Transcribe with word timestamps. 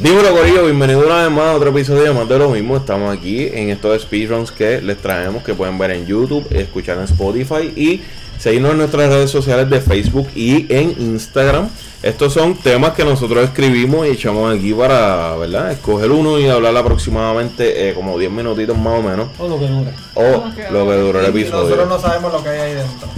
Dímelo 0.00 0.34
Corillo, 0.34 0.64
bienvenido 0.64 1.04
una 1.04 1.22
vez 1.24 1.30
más 1.30 1.44
a 1.48 1.54
otro 1.56 1.70
episodio 1.70 2.02
de 2.04 2.12
más 2.12 2.28
de 2.28 2.38
lo 2.38 2.48
mismo. 2.50 2.76
Estamos 2.76 3.14
aquí 3.14 3.48
en 3.52 3.68
estos 3.70 4.00
speedruns 4.02 4.50
que 4.50 4.80
les 4.80 4.96
traemos, 4.96 5.42
que 5.42 5.52
pueden 5.54 5.76
ver 5.78 5.90
en 5.90 6.06
YouTube, 6.06 6.46
escuchar 6.50 6.96
en 6.98 7.04
Spotify 7.04 7.70
y 7.76 8.00
seguirnos 8.38 8.72
en 8.72 8.78
nuestras 8.78 9.10
redes 9.10 9.30
sociales 9.30 9.68
de 9.68 9.80
Facebook 9.82 10.28
y 10.34 10.72
en 10.74 10.94
Instagram. 10.98 11.68
Estos 12.02 12.32
son 12.32 12.54
temas 12.54 12.92
que 12.92 13.04
nosotros 13.04 13.44
escribimos 13.44 14.06
y 14.06 14.10
echamos 14.12 14.56
aquí 14.56 14.72
para, 14.72 15.36
¿verdad? 15.36 15.70
Escoger 15.72 16.10
uno 16.10 16.38
y 16.38 16.48
hablar 16.48 16.74
aproximadamente 16.78 17.90
eh, 17.90 17.94
como 17.94 18.18
10 18.18 18.30
minutitos 18.32 18.78
más 18.78 19.00
o 19.00 19.02
menos. 19.02 19.28
O 19.38 19.48
lo 19.48 19.58
que 19.58 19.66
dure. 19.66 19.90
O 20.14 20.44
lo 20.72 20.86
que 20.88 20.96
dure 20.96 21.26
el 21.26 21.36
Y 21.36 21.44
nosotros 21.44 21.68
episodio. 21.68 21.84
no 21.86 22.00
sabemos 22.00 22.32
lo 22.32 22.42
que 22.42 22.48
hay 22.48 22.58
ahí 22.58 22.74
dentro. 22.74 23.08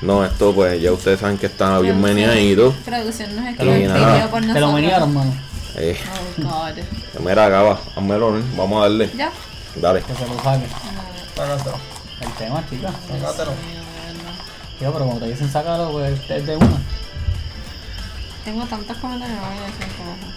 No, 0.00 0.24
esto 0.24 0.52
pues 0.54 0.80
ya 0.80 0.92
ustedes 0.92 1.18
saben 1.18 1.38
que 1.38 1.46
está 1.46 1.76
bien 1.80 2.00
meneadito. 2.00 2.72
Producción 2.84 3.34
nos 3.34 3.56
Te 3.56 3.64
lo, 3.64 3.72
escribe 3.72 3.88
nada. 3.92 4.14
pidió 4.14 4.30
por 4.30 4.40
nosotros. 4.40 4.54
te 4.54 4.60
lo 4.60 4.72
menearon, 4.72 5.12
mano. 5.14 5.49
Eh, 5.82 5.96
Oh, 6.40 6.42
God. 6.42 6.78
mira, 7.24 7.46
acaba, 7.46 7.80
házmelo, 7.96 8.32
¿no? 8.32 8.44
vamos 8.56 8.78
a 8.80 8.82
darle. 8.82 9.10
Ya. 9.16 9.30
Dale. 9.76 10.02
Que 10.02 10.14
se 10.14 10.26
lo 10.26 10.34
saque. 10.42 10.66
Sácatelo. 11.36 11.76
El 12.20 12.32
tema, 12.34 12.64
chicas. 12.68 12.92
Sácatelo. 13.08 13.52
Tío, 14.78 14.92
pero 14.92 15.04
como 15.06 15.18
te 15.18 15.26
dicen 15.26 15.50
sácalo, 15.50 15.92
pues 15.92 16.18
es 16.30 16.46
de 16.46 16.56
una. 16.56 16.80
Tengo 18.44 18.64
tantos 18.66 18.96
comentarios, 18.98 19.38
no 19.38 19.46
voy 19.46 19.58
a 19.58 19.66
decir 19.66 19.86
cómo. 19.96 20.32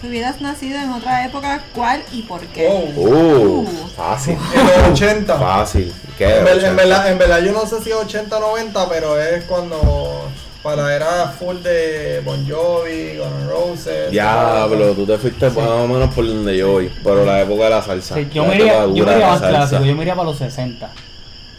Si 0.00 0.06
hubieras 0.08 0.40
nacido 0.40 0.78
en 0.78 0.90
otra 0.92 1.24
época, 1.24 1.60
¿cuál 1.74 2.04
y 2.12 2.22
por 2.22 2.40
qué? 2.48 2.68
Wow. 2.94 3.06
Uh, 3.06 3.60
Uh. 3.62 3.88
fácil. 3.96 4.38
En 4.54 4.66
los 4.66 4.92
80. 4.92 5.38
Fácil. 5.38 5.92
¿Qué? 6.16 6.38
En, 6.38 6.44
ver- 6.44 6.58
en 6.58 6.64
80? 6.74 6.74
verdad, 6.74 7.10
en 7.12 7.18
verdad 7.18 7.38
yo 7.40 7.52
no 7.52 7.66
sé 7.66 7.82
si 7.82 7.90
es 7.90 7.96
80 7.96 8.36
o 8.36 8.40
90, 8.40 8.88
pero 8.88 9.20
es 9.20 9.44
cuando 9.44 10.28
para 10.62 10.82
la 10.82 10.94
era 10.96 11.26
full 11.28 11.56
de 11.62 12.20
Bon 12.24 12.44
Jovi, 12.48 13.16
Guns 13.16 13.42
N' 13.42 13.48
Roses. 13.50 14.10
Diablo, 14.10 14.92
tú 14.94 15.06
te 15.06 15.16
fuiste 15.18 15.46
más 15.50 15.56
o 15.68 15.86
menos 15.88 16.12
por 16.14 16.26
donde 16.26 16.56
yo 16.56 16.72
voy, 16.72 16.90
pero 17.04 17.24
la 17.24 17.40
época 17.42 17.64
de 17.64 17.70
la 17.70 17.82
salsa. 17.82 18.14
Sí, 18.16 18.28
yo 18.32 18.44
me 18.44 18.56
iría, 18.56 18.84
yo 18.86 19.04
me 19.06 19.12
iría 19.12 19.28
más 19.28 19.40
clásico, 19.40 19.84
yo 19.84 19.94
me 19.94 20.02
iría 20.02 20.14
para 20.14 20.28
los 20.28 20.38
60. 20.38 20.88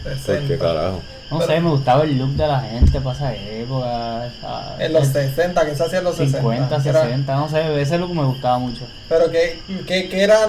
¿Por 0.02 0.12
60. 0.12 0.48
qué 0.48 0.58
carajo? 0.58 1.00
No 1.30 1.38
Pero- 1.38 1.50
sé, 1.52 1.60
me 1.60 1.70
gustaba 1.70 2.02
el 2.04 2.18
look 2.18 2.30
de 2.30 2.46
la 2.46 2.60
gente 2.60 3.00
para 3.00 3.16
esa 3.16 3.34
época. 3.36 4.26
esa- 4.26 4.84
En 4.84 4.92
los 4.92 5.06
60, 5.06 5.64
que 5.64 5.76
se 5.76 5.84
hacía 5.84 5.98
en 5.98 6.04
los 6.04 6.16
60. 6.16 6.38
50, 6.38 6.82
que 6.82 6.88
era- 6.88 7.02
60, 7.02 7.36
no 7.36 7.48
sé, 7.48 7.80
ese 7.80 7.98
look 7.98 8.14
me 8.14 8.24
gustaba 8.24 8.58
mucho. 8.58 8.82
pero 9.08 9.30
que, 9.30 9.60
que, 9.86 10.08
que 10.08 10.22
era 10.22 10.48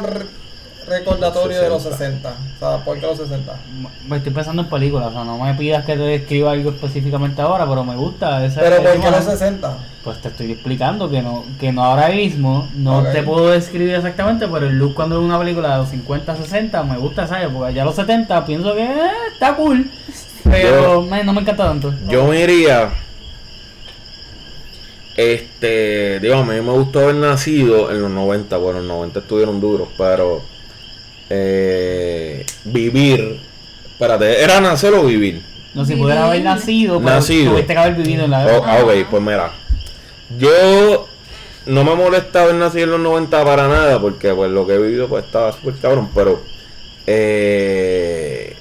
recordatorio 0.91 1.61
de 1.61 1.69
los 1.69 1.81
60. 1.83 2.29
60. 2.29 2.29
O 2.55 2.59
sea, 2.59 2.85
¿por 2.85 2.99
qué 2.99 3.05
los 3.07 3.17
60? 3.17 3.53
Me 4.07 4.17
estoy 4.17 4.31
pensando 4.33 4.61
en 4.61 4.69
películas, 4.69 5.07
o 5.07 5.11
sea, 5.13 5.23
no 5.23 5.37
me 5.37 5.53
pidas 5.55 5.85
que 5.85 5.93
te 5.93 5.99
describa 6.03 6.51
algo 6.51 6.69
específicamente 6.71 7.41
ahora, 7.41 7.65
pero 7.67 7.83
me 7.83 7.95
gusta 7.95 8.45
ese 8.45 8.59
Pero 8.59 8.77
¿por 8.77 8.85
qué 8.91 8.97
los 8.97 9.05
imagen. 9.07 9.23
60? 9.23 9.77
Pues 10.03 10.21
te 10.21 10.27
estoy 10.29 10.51
explicando 10.51 11.09
que 11.09 11.21
no, 11.21 11.43
que 11.59 11.71
no 11.71 11.83
ahora 11.83 12.09
mismo, 12.09 12.67
no 12.75 13.03
te 13.03 13.23
puedo 13.23 13.49
describir 13.51 13.95
exactamente, 13.95 14.47
pero 14.47 14.67
el 14.67 14.77
look 14.77 14.93
cuando 14.95 15.17
es 15.19 15.23
una 15.25 15.39
película 15.39 15.71
de 15.73 15.77
los 15.79 15.89
50, 15.89 16.35
60, 16.35 16.83
me 16.83 16.97
gusta 16.97 17.23
esa 17.25 17.41
época. 17.43 17.71
Ya 17.71 17.85
los 17.85 17.95
70 17.95 18.45
pienso 18.45 18.73
que 18.75 18.83
eh, 18.83 19.11
está 19.33 19.55
cool, 19.55 19.89
pero 20.43 21.01
Yo- 21.03 21.09
me- 21.09 21.23
no 21.23 21.33
me 21.33 21.41
encanta 21.41 21.65
tanto. 21.65 21.93
Yo 22.07 22.25
me 22.27 22.41
iría. 22.41 22.89
Este, 25.17 26.19
digo, 26.21 26.35
a 26.35 26.43
mí 26.45 26.55
me 26.61 26.71
gustó 26.71 26.99
haber 27.01 27.15
nacido 27.15 27.91
en 27.91 28.01
los 28.01 28.09
90. 28.11 28.57
Bueno, 28.57 28.79
los 28.79 28.87
90 28.87 29.19
estuvieron 29.19 29.59
duros, 29.59 29.89
pero. 29.97 30.41
Eh, 31.33 32.45
vivir. 32.65 33.39
Espérate, 33.85 34.43
¿era 34.43 34.59
nacer 34.59 34.93
o 34.93 35.05
vivir? 35.05 35.41
No, 35.73 35.85
si 35.85 35.95
pudiera 35.95 36.27
haber 36.27 36.41
nacido, 36.41 36.99
pero 36.99 37.15
Nacido. 37.15 37.51
tuviste 37.51 37.73
que 37.73 37.79
haber 37.79 37.95
vivido 37.95 38.25
en 38.25 38.31
la 38.31 38.45
Oh, 38.45 38.49
época. 38.49 38.71
ah, 38.73 38.83
ok, 38.83 38.91
pues 39.09 39.23
mira. 39.23 39.51
Yo 40.37 41.07
no 41.67 41.83
me 41.85 41.95
molesta 41.95 42.43
haber 42.43 42.55
nacido 42.55 42.83
en 42.85 42.91
los 42.91 42.99
90 42.99 43.45
para 43.45 43.67
nada, 43.69 43.99
porque 44.01 44.33
pues 44.33 44.51
lo 44.51 44.67
que 44.67 44.73
he 44.73 44.77
vivido 44.79 45.07
pues 45.07 45.23
estaba 45.23 45.53
súper 45.53 45.75
cabrón, 45.75 46.09
pero 46.13 46.41
eh, 47.07 48.55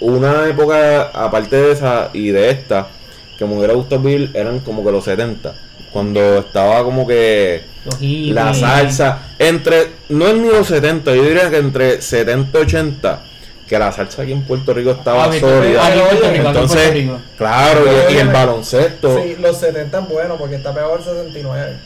una 0.00 0.48
época 0.48 1.10
aparte 1.14 1.54
de 1.56 1.72
esa 1.72 2.10
y 2.12 2.28
de 2.30 2.50
esta 2.50 2.88
que 3.38 3.44
me 3.44 3.56
hubiera 3.56 3.74
gustado 3.74 4.02
vivir 4.02 4.30
eran 4.34 4.58
como 4.60 4.84
que 4.84 4.90
los 4.90 5.04
70, 5.04 5.54
cuando 5.92 6.38
estaba 6.38 6.82
como 6.82 7.06
que 7.06 7.62
la 8.00 8.52
salsa 8.52 9.20
entre 9.38 9.92
no 10.10 10.26
es 10.26 10.34
ni 10.34 10.48
los 10.48 10.66
70, 10.66 11.14
yo 11.14 11.22
diría 11.22 11.48
que 11.50 11.56
entre 11.58 12.02
70 12.02 12.58
y 12.58 12.62
80 12.62 13.22
que 13.68 13.78
la 13.78 13.92
salsa 13.92 14.22
aquí 14.22 14.32
en 14.32 14.42
Puerto 14.42 14.72
Rico 14.74 14.90
estaba 14.92 15.24
Ah, 15.26 15.32
sólida. 15.38 15.94
en 15.94 16.36
Entonces, 16.46 16.76
Puerto 16.80 16.92
Rico. 16.94 17.18
claro, 17.36 17.84
y, 18.10 18.14
y 18.14 18.16
el 18.18 18.28
baloncesto. 18.28 19.22
Sí, 19.22 19.36
los 19.40 19.58
70 19.58 19.98
es 20.00 20.08
bueno 20.08 20.36
porque 20.36 20.56
está 20.56 20.74
peor 20.74 20.98
el 20.98 21.04
69. 21.04 21.76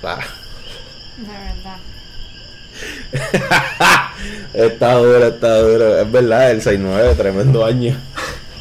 Claro. 0.00 0.22
De 1.18 1.26
verdad. 1.28 1.76
Está 4.54 4.94
duro, 4.94 5.26
está 5.26 5.58
duro. 5.60 6.00
Es 6.00 6.10
verdad, 6.10 6.50
el 6.52 6.60
6-9, 6.62 7.16
tremendo 7.16 7.64
año. 7.64 7.96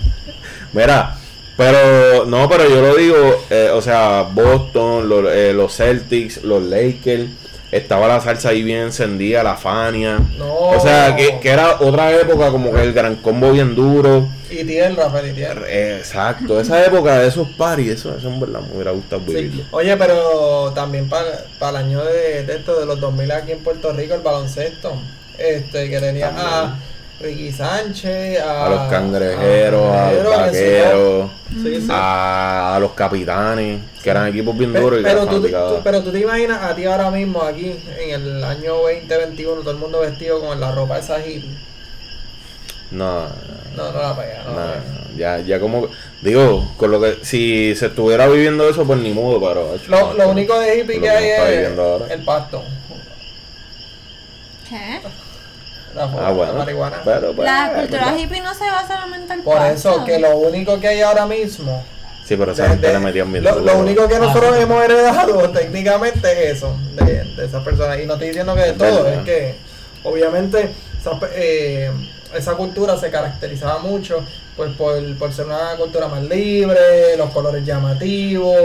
Mira, 0.73 1.15
pero 1.55 2.25
no, 2.25 2.49
pero 2.49 2.67
yo 2.67 2.81
lo 2.81 2.95
digo, 2.95 3.45
eh, 3.49 3.69
o 3.73 3.81
sea, 3.81 4.23
Boston, 4.23 5.07
los, 5.07 5.25
eh, 5.31 5.53
los 5.53 5.75
Celtics, 5.75 6.43
los 6.43 6.63
Lakers, 6.63 7.29
estaba 7.71 8.07
la 8.07 8.21
salsa 8.21 8.49
ahí 8.49 8.63
bien 8.63 8.83
encendida, 8.83 9.43
la 9.43 9.55
Fania. 9.55 10.19
No. 10.37 10.53
O 10.53 10.79
sea, 10.79 11.15
que, 11.15 11.39
que 11.39 11.49
era 11.49 11.79
otra 11.79 12.11
época 12.11 12.51
como 12.51 12.71
que 12.71 12.81
el 12.81 12.93
gran 12.93 13.15
combo 13.17 13.51
bien 13.51 13.75
duro. 13.75 14.27
Y 14.49 14.63
tierra, 14.63 15.09
feliz 15.09 15.33
tierra. 15.33 15.65
Eh, 15.67 15.97
Exacto, 15.97 16.59
esa 16.59 16.85
época 16.85 17.19
de 17.19 17.27
esos 17.27 17.47
paris, 17.49 17.89
eso, 17.89 18.15
eso 18.15 18.27
en 18.27 18.39
verdad 18.39 18.61
me 18.61 18.75
hubiera 18.75 18.91
gustado 18.91 19.23
Sí. 19.27 19.63
Oye, 19.71 19.97
pero 19.97 20.71
también 20.75 21.09
para 21.09 21.69
el 21.69 21.75
año 21.75 22.03
de, 22.03 22.43
de 22.43 22.55
esto 22.55 22.79
de 22.79 22.85
los 22.85 22.99
2000 22.99 23.31
aquí 23.31 23.51
en 23.53 23.59
Puerto 23.59 23.91
Rico, 23.91 24.13
el 24.13 24.21
baloncesto, 24.21 24.93
este 25.39 25.89
que 25.89 25.99
tenía 25.99 26.31
a 26.35 26.77
Ricky 27.23 27.51
Sánchez, 27.51 28.39
a, 28.41 28.65
A 28.65 28.69
los 28.69 28.89
cangrejeros, 28.89 29.95
a 29.95 30.11
los 30.11 30.37
vaqueros. 30.37 31.31
Sí, 31.63 31.81
sí. 31.81 31.87
a, 31.89 32.75
a 32.75 32.79
los 32.79 32.91
capitanes, 32.93 33.79
que 34.03 34.09
eran 34.09 34.27
equipos 34.27 34.57
bien 34.57 34.73
duros 34.73 34.99
pero, 35.03 35.25
tú, 35.27 35.41
tú- 35.41 35.79
pero 35.83 36.01
tú 36.03 36.11
te 36.11 36.19
imaginas 36.19 36.61
a 36.63 36.75
ti 36.75 36.85
ahora 36.85 37.09
mismo 37.11 37.41
aquí, 37.43 37.75
en 37.99 38.09
el 38.21 38.43
año 38.43 38.73
2021, 38.75 39.61
todo 39.61 39.71
el 39.71 39.77
mundo 39.77 39.99
vestido 40.01 40.39
con 40.41 40.59
la 40.59 40.71
ropa 40.71 40.97
esa 40.99 41.19
hippie. 41.19 41.49
No, 42.91 43.21
No, 43.75 43.91
no 43.91 44.01
la 44.01 44.15
pega, 44.15 44.43
no, 44.45 44.51
no, 44.53 44.59
la 44.59 44.73
pega. 44.73 44.83
ya, 45.17 45.39
ya 45.39 45.59
como, 45.59 45.87
digo, 46.21 46.71
con 46.77 46.91
lo 46.91 46.99
que, 47.01 47.19
si 47.23 47.73
se 47.75 47.87
estuviera 47.87 48.27
viviendo 48.27 48.67
eso, 48.69 48.83
pues 48.85 48.99
ni 48.99 49.11
modo, 49.13 49.39
pero... 49.39 49.75
hecho, 49.75 49.89
Lo, 49.89 50.13
lo 50.13 50.25
no, 50.25 50.29
único 50.31 50.59
de 50.59 50.79
hippie 50.79 50.95
que 50.95 51.01
que 51.01 51.09
hay 51.09 51.55
es 51.55 52.11
el 52.11 52.23
pasto, 52.23 52.63
¿Qué? 54.69 54.99
La, 55.95 56.03
Ah, 56.03 56.31
bueno, 56.31 56.53
la 56.53 56.59
marihuana. 56.59 57.01
pero, 57.05 57.33
pues, 57.33 57.45
La 57.49 57.71
cultura 57.75 58.05
verdad. 58.05 58.17
hippie 58.19 58.41
no 58.41 58.53
se 58.53 58.65
basa 58.65 58.87
solamente 58.95 59.33
en 59.33 59.39
el 59.39 59.45
Por 59.45 59.57
pasto. 59.57 59.73
eso 59.95 60.05
que 60.05 60.19
lo 60.19 60.37
único 60.37 60.79
que 60.79 60.87
hay 60.87 61.01
ahora 61.01 61.25
mismo 61.25 61.83
Sí, 62.25 62.37
pero 62.37 62.53
esa 62.53 62.63
De- 62.63 62.69
gente 62.69 62.87
de- 62.87 62.93
le 62.99 63.11
bien 63.11 63.43
lo, 63.43 63.59
lo 63.59 63.77
único 63.79 64.07
que 64.07 64.17
nosotros 64.17 64.55
Ah. 64.57 64.61
hemos 64.61 64.81
heredado 64.83 65.49
técnicamente 65.51 66.31
es 66.49 66.57
eso, 66.57 66.73
de, 66.95 67.21
de 67.35 67.45
esas 67.45 67.61
personas. 67.65 67.99
Y 67.99 68.05
no 68.05 68.13
estoy 68.13 68.29
diciendo 68.29 68.55
que 68.55 68.61
de 68.61 68.73
todo, 68.73 69.03
verdad. 69.03 69.19
es 69.19 69.25
que 69.25 69.55
obviamente 70.03 70.69
esa, 71.01 71.19
eh, 71.35 71.91
esa 72.33 72.53
cultura 72.53 72.97
se 72.97 73.11
caracterizaba 73.11 73.79
mucho 73.79 74.23
pues 74.55 74.71
por, 74.75 75.17
por 75.17 75.33
ser 75.33 75.45
una 75.47 75.75
cultura 75.77 76.07
más 76.07 76.21
libre, 76.23 77.17
los 77.17 77.29
colores 77.31 77.65
llamativos, 77.65 78.55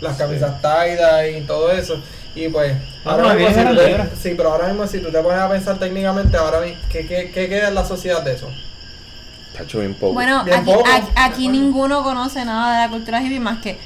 las 0.00 0.16
camisas 0.16 0.60
tie 0.60 1.38
y 1.38 1.40
todo 1.42 1.70
eso. 1.72 2.00
Y 2.34 2.48
pues, 2.48 2.74
No, 3.04 3.10
ahora 3.12 3.34
mismo, 3.34 3.54
si 3.54 3.68
tú 3.68 3.74
te- 3.76 4.16
sí, 4.22 4.34
pero 4.36 4.52
ahora 4.52 4.68
mismo 4.68 4.86
si 4.86 5.00
tú 5.00 5.10
te 5.10 5.18
pones 5.20 5.38
a 5.40 5.48
pensar 5.48 5.78
técnicamente, 5.78 6.36
ahora 6.36 6.60
¿qué, 6.90 7.06
qué, 7.06 7.30
qué 7.32 7.48
queda 7.48 7.68
en 7.68 7.74
la 7.74 7.84
sociedad 7.84 8.22
de 8.22 8.34
eso? 8.34 8.48
Tacho, 9.56 9.80
bien 9.80 9.94
poco. 9.94 10.12
Bueno, 10.14 10.44
Bien 10.44 10.58
aquí, 10.58 10.70
poco. 10.70 10.84
aquí, 10.88 11.08
aquí 11.16 11.48
ninguno 11.48 12.02
conoce 12.04 12.44
nada 12.44 12.80
de 12.82 12.86
la 12.86 12.90
cultura 12.92 13.20
hippie 13.22 13.40
más 13.40 13.58
que 13.60 13.78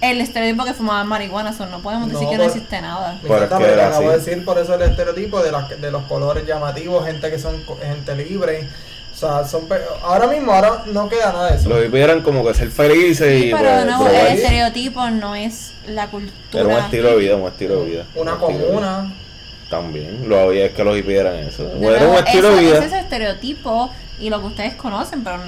el 0.00 0.20
estereotipo 0.20 0.64
que 0.64 0.72
fumaban 0.74 1.06
marihuana. 1.06 1.52
So, 1.52 1.66
no 1.66 1.80
podemos 1.80 2.08
decir 2.08 2.24
No, 2.24 2.30
que 2.30 2.38
no 2.38 2.44
existe 2.44 2.80
nada. 2.80 3.18
Pero 3.20 3.34
es 3.36 3.42
Exacto, 3.42 3.58
que 3.58 3.64
pero 3.70 3.74
era 3.80 3.88
acabo 3.88 4.10
de 4.10 4.18
decir 4.18 4.44
por 4.44 4.58
eso 4.58 4.74
el 4.74 4.82
estereotipo 4.82 5.42
de, 5.42 5.52
las- 5.52 5.68
de 5.80 5.90
los 5.90 6.04
colores 6.04 6.46
llamativos, 6.46 7.04
gente 7.04 7.30
que 7.30 7.38
son 7.38 7.62
gente 7.82 8.16
libre. 8.16 8.68
O 9.22 9.28
sea, 9.28 9.44
son 9.46 9.68
pe- 9.68 9.80
ahora 10.02 10.26
mismo 10.26 10.52
ahora 10.52 10.82
no 10.86 11.08
queda 11.08 11.32
nada 11.32 11.50
de 11.50 11.56
eso. 11.58 11.68
Los 11.68 11.84
hippies 11.84 12.02
eran 12.04 12.22
como 12.22 12.44
que 12.44 12.54
ser 12.54 12.70
felices 12.70 13.40
Sí, 13.40 13.48
y 13.48 13.52
pero 13.52 13.70
pues, 13.70 13.86
no, 13.86 14.08
el 14.08 14.26
estereotipo 14.38 15.10
no 15.10 15.34
es 15.36 15.72
la 15.86 16.08
cultura. 16.08 16.34
Era 16.52 16.64
un 16.66 16.72
estilo 16.72 17.08
de 17.10 17.16
vida, 17.16 17.36
un 17.36 17.46
estilo 17.48 17.80
de 17.80 17.90
vida. 17.90 18.04
Una 18.16 18.34
Un 18.34 18.38
comuna. 18.40 19.14
También, 19.70 20.28
lo 20.28 20.38
había 20.40 20.66
es 20.66 20.72
que 20.72 20.84
los 20.84 20.96
hippies 20.96 21.20
eran 21.20 21.36
eso. 21.36 21.64
De 21.64 21.86
era 21.96 22.08
un 22.08 22.16
estilo 22.16 22.48
eso, 22.48 22.56
de 22.56 22.62
vida. 22.62 22.76
ese 22.78 22.86
es 22.86 22.92
el 22.92 22.98
estereotipo 22.98 23.90
y 24.18 24.28
lo 24.28 24.40
que 24.40 24.46
ustedes 24.48 24.74
conocen, 24.74 25.22
pero 25.24 25.38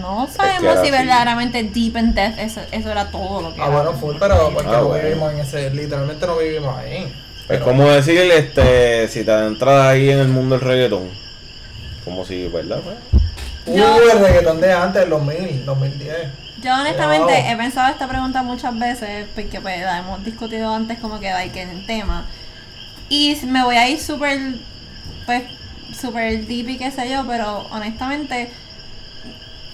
no 0.00 0.28
sabemos 0.34 0.72
si 0.74 0.78
así. 0.78 0.90
verdaderamente 0.90 1.62
deep 1.64 1.96
in 1.96 2.14
death 2.14 2.38
eso, 2.38 2.60
eso 2.70 2.90
era 2.90 3.10
todo 3.10 3.42
lo 3.42 3.54
que 3.54 3.60
Ah, 3.60 3.66
era. 3.66 3.74
bueno, 3.76 3.92
full, 3.92 4.14
pero 4.18 4.50
porque 4.54 4.70
Ah, 4.70 4.78
no 4.78 4.84
bueno. 4.86 5.04
vivimos 5.06 5.32
en 5.34 5.40
ese, 5.40 5.70
literalmente 5.70 6.26
no 6.26 6.36
vivimos 6.38 6.76
ahí. 6.78 7.12
Es 7.48 7.60
como 7.60 7.86
decir, 7.90 8.18
este, 8.20 9.08
si 9.08 9.24
te 9.24 9.30
adentras 9.32 9.86
ahí 9.88 10.08
en 10.08 10.20
el 10.20 10.28
mundo 10.28 10.56
del 10.58 10.66
reggaetón. 10.66 11.10
Como 12.04 12.24
si, 12.24 12.46
¿verdad? 12.48 12.80
Pues, 12.84 12.96
Uh, 13.64 13.76
Yo- 13.76 14.10
el 14.10 14.18
reggaetón 14.18 14.60
de 14.60 14.72
antes, 14.72 15.04
el 15.04 15.10
2000, 15.10 15.64
2010. 15.64 16.16
Yo 16.62 16.74
honestamente 16.74 17.32
Wow. 17.32 17.52
he 17.52 17.56
pensado 17.56 17.92
esta 17.92 18.08
pregunta 18.08 18.42
muchas 18.42 18.76
veces 18.76 19.26
porque 19.36 19.60
pues 19.60 19.80
la 19.82 19.98
hemos 19.98 20.24
discutido 20.24 20.74
antes 20.74 20.98
como 20.98 21.20
que 21.20 21.30
hay 21.30 21.50
que 21.50 21.62
en 21.62 21.68
el 21.70 21.86
tema. 21.86 22.24
Y 23.08 23.36
me 23.46 23.62
voy 23.62 23.76
a 23.76 23.88
ir 23.88 24.00
súper, 24.00 24.40
pues, 25.26 25.44
súper 25.96 26.44
deep 26.46 26.70
y 26.70 26.76
qué 26.78 26.90
sé 26.90 27.08
yo, 27.08 27.24
pero 27.24 27.68
honestamente 27.70 28.50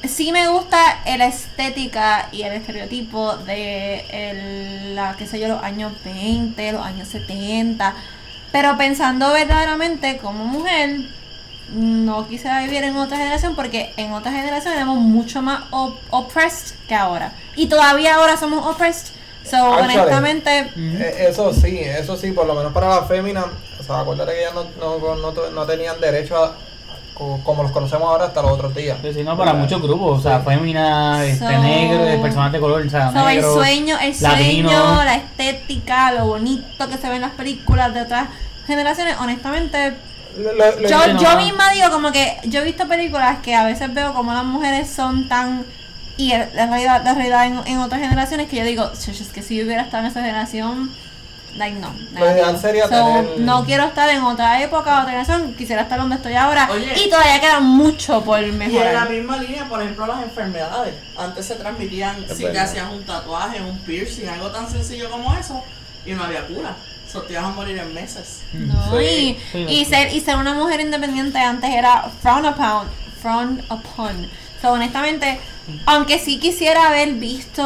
sí 0.04 0.32
me 0.32 0.48
gusta 0.48 0.76
la 1.06 1.26
estética 1.26 2.28
y 2.30 2.42
el 2.42 2.52
estereotipo 2.52 3.36
de 3.38 4.04
el, 4.10 4.94
la, 4.94 5.14
qué 5.18 5.26
sé 5.26 5.40
yo, 5.40 5.48
los 5.48 5.62
años 5.62 5.92
20, 6.04 6.72
los 6.72 6.84
años 6.84 7.08
70. 7.08 7.94
Pero 8.52 8.76
pensando 8.76 9.32
verdaderamente 9.32 10.18
como 10.18 10.44
mujer, 10.44 11.00
no 11.72 12.26
quisiera 12.28 12.60
vivir 12.62 12.82
en 12.84 12.96
otra 12.96 13.16
generación 13.18 13.54
porque 13.54 13.92
en 13.96 14.12
otra 14.12 14.32
generación 14.32 14.74
éramos 14.74 14.98
mucho 14.98 15.42
más 15.42 15.64
op- 15.70 15.98
oppressed 16.10 16.74
que 16.88 16.94
ahora. 16.94 17.32
Y 17.56 17.66
todavía 17.66 18.14
ahora 18.16 18.36
somos 18.36 18.64
oppressed. 18.66 19.12
So, 19.44 19.56
Actually. 19.74 19.96
honestamente, 19.98 20.70
Eh, 20.76 21.26
Eso 21.30 21.52
sí, 21.54 21.78
eso 21.80 22.16
sí, 22.16 22.32
por 22.32 22.46
lo 22.46 22.54
menos 22.54 22.72
para 22.72 22.88
las 22.88 23.08
féminas, 23.08 23.46
o 23.80 23.82
sea, 23.82 24.00
acuérdate 24.00 24.32
que 24.32 24.40
ellas 24.40 24.52
no, 24.54 24.64
no, 24.98 25.16
no, 25.16 25.50
no 25.50 25.64
tenían 25.66 25.98
derecho 26.00 26.36
a, 26.36 26.54
co- 27.14 27.40
como 27.44 27.62
los 27.62 27.72
conocemos 27.72 28.08
ahora 28.08 28.26
hasta 28.26 28.42
los 28.42 28.52
otros 28.52 28.74
días. 28.74 28.98
Sí, 29.02 29.22
no, 29.22 29.38
para 29.38 29.54
muchos 29.54 29.80
grupos, 29.80 30.18
o 30.18 30.22
sea, 30.22 30.40
fémina, 30.40 31.24
este, 31.24 31.46
So- 31.46 31.62
negro, 31.62 32.06
eh, 32.06 32.18
personas 32.20 32.52
de 32.52 32.60
color, 32.60 32.86
o 32.86 32.90
sea, 32.90 33.10
so, 33.10 33.18
el 33.20 33.36
negro, 33.36 33.54
sueño, 33.54 33.96
el 34.00 34.14
latino. 34.20 34.68
sueño, 34.70 35.04
la 35.04 35.14
estética, 35.14 36.12
lo 36.12 36.26
bonito 36.26 36.88
que 36.88 36.98
se 36.98 37.08
ve 37.08 37.16
en 37.16 37.22
las 37.22 37.32
películas 37.32 37.94
de 37.94 38.02
otras 38.02 38.28
generaciones, 38.66 39.16
honestamente, 39.18 39.94
Lo- 40.36 40.52
lo- 40.52 40.80
lo- 40.80 40.88
yo, 40.88 41.18
yo 41.18 41.36
misma 41.38 41.70
digo 41.70 41.90
como 41.90 42.12
que 42.12 42.36
yo 42.44 42.60
he 42.60 42.64
visto 42.64 42.86
películas 42.86 43.38
que 43.42 43.54
a 43.54 43.64
veces 43.64 43.92
veo 43.94 44.14
como 44.14 44.32
las 44.32 44.44
mujeres 44.44 44.88
son 44.90 45.28
tan 45.28 45.64
y 46.16 46.30
la 46.30 46.66
realidad, 46.66 47.02
la 47.04 47.14
realidad 47.14 47.46
en, 47.46 47.60
en 47.66 47.78
otras 47.78 48.00
generaciones 48.00 48.48
que 48.48 48.56
yo 48.56 48.64
digo, 48.64 48.90
"Chuch, 48.92 49.20
es 49.20 49.28
que 49.28 49.40
si 49.42 49.56
yo 49.56 49.64
hubiera 49.64 49.82
estado 49.82 50.04
en 50.04 50.10
esa 50.10 50.20
generación, 50.20 50.92
like 51.56 51.78
no. 51.78 51.92
No. 52.12 52.58
sería 52.58 52.88
So, 52.88 53.04
tener- 53.06 53.40
No 53.40 53.64
quiero 53.64 53.84
estar 53.84 54.08
en 54.10 54.22
otra 54.22 54.60
época, 54.62 54.80
otra 55.00 55.04
generación, 55.06 55.54
quisiera 55.56 55.82
estar 55.82 55.98
donde 55.98 56.16
estoy 56.16 56.34
ahora 56.34 56.68
Oye. 56.70 56.92
y 57.04 57.08
todavía 57.08 57.40
queda 57.40 57.60
mucho 57.60 58.22
por 58.24 58.40
Y 58.42 58.46
en 58.46 58.58
la 58.58 58.66
mejorar. 58.66 59.10
misma 59.10 59.36
línea, 59.38 59.64
por 59.68 59.80
ejemplo, 59.80 60.06
las 60.06 60.22
enfermedades. 60.22 60.94
Antes 61.16 61.46
se 61.46 61.54
transmitían 61.54 62.16
Es 62.24 62.32
si 62.32 62.38
te 62.38 62.44
verdad. 62.46 62.64
hacías 62.64 62.92
un 62.92 63.04
tatuaje, 63.04 63.60
un 63.62 63.78
piercing, 63.80 64.26
algo 64.28 64.50
tan 64.50 64.68
sencillo 64.70 65.10
como 65.10 65.32
eso, 65.34 65.62
y 66.04 66.12
no 66.12 66.24
había 66.24 66.46
cura. 66.46 66.74
So, 67.10 67.22
te 67.22 67.32
ibas 67.32 67.44
a 67.46 67.48
morir 67.50 67.78
en 67.78 67.94
meses. 67.94 68.42
No, 68.52 69.00
y, 69.00 69.38
Sí, 69.52 69.64
y 69.68 69.78
sí. 69.78 69.84
ser, 69.86 70.12
y 70.14 70.20
ser 70.20 70.36
una 70.36 70.52
mujer 70.54 70.80
independiente 70.80 71.38
antes 71.38 71.70
era 71.70 72.02
frowned 72.22 72.46
upon. 72.50 72.86
Frowned 73.22 73.64
upon. 73.70 74.28
So, 74.60 74.72
honestamente, 74.72 75.38
aunque 75.86 76.18
sí 76.18 76.38
quisiera 76.38 76.88
haber 76.88 77.14
visto 77.14 77.62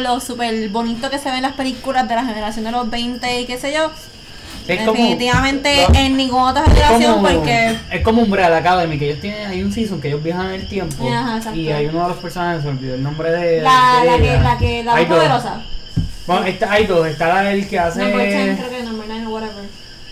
lo 0.00 0.20
súper 0.20 0.68
bonito 0.70 1.08
que 1.10 1.18
se 1.18 1.30
ve 1.30 1.36
en 1.36 1.42
las 1.42 1.54
películas 1.54 2.08
de 2.08 2.14
la 2.16 2.24
generación 2.24 2.64
de 2.64 2.72
los 2.72 2.90
20 2.90 3.40
y 3.40 3.46
qué 3.46 3.58
sé 3.58 3.72
yo, 3.72 3.90
Es 4.66 4.84
definitivamente 4.84 5.86
en 5.94 6.16
ninguna 6.16 6.50
otra 6.50 6.64
generación 6.64 7.14
como, 7.14 7.28
porque... 7.28 7.78
es 7.92 8.00
como 8.02 8.22
Umbrella 8.22 8.56
Academy, 8.56 8.98
que 8.98 9.06
ellos 9.10 9.20
tienen, 9.20 9.48
hay 9.48 9.62
un 9.62 9.72
season 9.72 10.00
que 10.00 10.08
ellos 10.08 10.22
viajan 10.22 10.46
en 10.46 10.60
el 10.60 10.66
tiempo 10.68 11.08
Ajá, 11.08 11.54
y 11.54 11.70
hay 11.70 11.86
uno 11.86 12.02
de 12.02 12.08
los 12.08 12.18
personajes, 12.18 12.62
se 12.62 12.68
olvidó 12.68 12.94
el 12.96 13.02
nombre 13.02 13.30
de, 13.30 13.60
La, 13.62 14.00
de 14.02 14.06
la 14.10 14.16
que, 14.18 14.40
la 14.42 14.58
que, 14.58 14.82
la 14.82 14.96
dos. 14.96 15.06
poderosa. 15.06 15.62
Bueno, 16.26 16.46
está, 16.46 16.72
hay 16.72 16.86
dos, 16.86 17.06
está 17.06 17.28
la 17.28 17.42
del 17.50 17.68
que 17.68 17.78
hace... 17.78 18.00
Number 18.02 18.26
10, 18.28 18.58
creo 18.58 18.70
que 18.70 18.82
number 18.82 19.06
9 19.08 19.26
o 19.26 19.30
whatever. 19.30 19.64